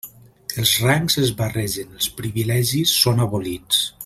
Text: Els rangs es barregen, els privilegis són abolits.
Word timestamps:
Els 0.61 0.71
rangs 0.85 1.19
es 1.25 1.33
barregen, 1.43 1.93
els 1.99 2.09
privilegis 2.23 2.99
són 3.05 3.23
abolits. 3.29 3.89